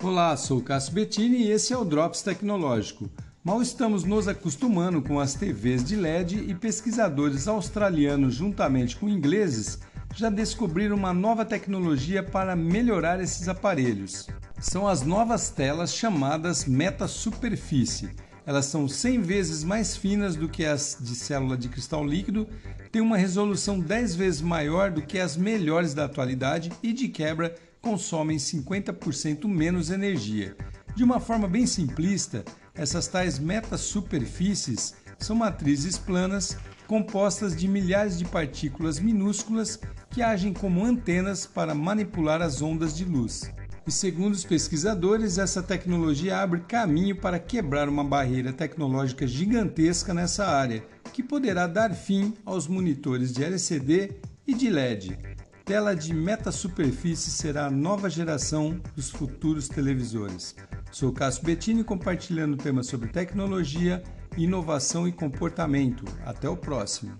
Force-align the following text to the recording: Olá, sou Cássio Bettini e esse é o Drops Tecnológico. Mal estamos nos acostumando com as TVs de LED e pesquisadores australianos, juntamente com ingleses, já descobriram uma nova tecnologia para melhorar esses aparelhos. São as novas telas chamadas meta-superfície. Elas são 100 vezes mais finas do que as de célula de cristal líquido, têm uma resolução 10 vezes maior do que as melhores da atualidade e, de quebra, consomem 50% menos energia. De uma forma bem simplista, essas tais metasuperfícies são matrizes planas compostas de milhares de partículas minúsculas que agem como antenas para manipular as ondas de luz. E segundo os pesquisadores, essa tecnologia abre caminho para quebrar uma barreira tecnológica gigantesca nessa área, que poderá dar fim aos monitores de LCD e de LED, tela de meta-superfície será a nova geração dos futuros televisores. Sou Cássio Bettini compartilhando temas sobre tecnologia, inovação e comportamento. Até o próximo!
Olá, 0.00 0.36
sou 0.36 0.60
Cássio 0.60 0.92
Bettini 0.92 1.38
e 1.38 1.50
esse 1.50 1.72
é 1.72 1.76
o 1.76 1.84
Drops 1.84 2.22
Tecnológico. 2.22 3.10
Mal 3.42 3.60
estamos 3.60 4.04
nos 4.04 4.28
acostumando 4.28 5.02
com 5.02 5.18
as 5.18 5.34
TVs 5.34 5.82
de 5.82 5.96
LED 5.96 6.44
e 6.48 6.54
pesquisadores 6.54 7.48
australianos, 7.48 8.36
juntamente 8.36 8.96
com 8.96 9.08
ingleses, 9.08 9.80
já 10.14 10.30
descobriram 10.30 10.94
uma 10.94 11.12
nova 11.12 11.44
tecnologia 11.44 12.22
para 12.22 12.54
melhorar 12.54 13.20
esses 13.20 13.48
aparelhos. 13.48 14.28
São 14.60 14.86
as 14.86 15.02
novas 15.02 15.50
telas 15.50 15.92
chamadas 15.92 16.64
meta-superfície. 16.64 18.10
Elas 18.46 18.66
são 18.66 18.86
100 18.86 19.22
vezes 19.22 19.64
mais 19.64 19.96
finas 19.96 20.36
do 20.36 20.48
que 20.48 20.64
as 20.64 20.96
de 21.00 21.16
célula 21.16 21.56
de 21.56 21.68
cristal 21.68 22.06
líquido, 22.06 22.48
têm 22.92 23.02
uma 23.02 23.16
resolução 23.16 23.80
10 23.80 24.14
vezes 24.14 24.40
maior 24.40 24.92
do 24.92 25.02
que 25.02 25.18
as 25.18 25.36
melhores 25.36 25.92
da 25.92 26.04
atualidade 26.04 26.70
e, 26.84 26.92
de 26.92 27.08
quebra, 27.08 27.52
consomem 27.80 28.36
50% 28.36 29.46
menos 29.46 29.90
energia. 29.90 30.56
De 30.94 31.04
uma 31.04 31.20
forma 31.20 31.46
bem 31.46 31.66
simplista, 31.66 32.44
essas 32.74 33.06
tais 33.06 33.38
metasuperfícies 33.38 34.94
são 35.18 35.36
matrizes 35.36 35.98
planas 35.98 36.56
compostas 36.86 37.54
de 37.54 37.68
milhares 37.68 38.18
de 38.18 38.24
partículas 38.24 38.98
minúsculas 38.98 39.78
que 40.10 40.22
agem 40.22 40.52
como 40.54 40.84
antenas 40.84 41.46
para 41.46 41.74
manipular 41.74 42.40
as 42.40 42.62
ondas 42.62 42.96
de 42.96 43.04
luz. 43.04 43.52
E 43.86 43.92
segundo 43.92 44.34
os 44.34 44.44
pesquisadores, 44.44 45.38
essa 45.38 45.62
tecnologia 45.62 46.38
abre 46.38 46.60
caminho 46.60 47.16
para 47.16 47.38
quebrar 47.38 47.88
uma 47.88 48.04
barreira 48.04 48.52
tecnológica 48.52 49.26
gigantesca 49.26 50.12
nessa 50.12 50.46
área, 50.46 50.84
que 51.12 51.22
poderá 51.22 51.66
dar 51.66 51.94
fim 51.94 52.34
aos 52.44 52.66
monitores 52.66 53.32
de 53.32 53.44
LCD 53.44 54.12
e 54.46 54.54
de 54.54 54.68
LED, 54.70 55.18
tela 55.68 55.94
de 55.94 56.14
meta-superfície 56.14 57.30
será 57.30 57.66
a 57.66 57.70
nova 57.70 58.08
geração 58.08 58.80
dos 58.96 59.10
futuros 59.10 59.68
televisores. 59.68 60.56
Sou 60.90 61.12
Cássio 61.12 61.44
Bettini 61.44 61.84
compartilhando 61.84 62.56
temas 62.56 62.86
sobre 62.86 63.10
tecnologia, 63.10 64.02
inovação 64.34 65.06
e 65.06 65.12
comportamento. 65.12 66.06
Até 66.24 66.48
o 66.48 66.56
próximo! 66.56 67.14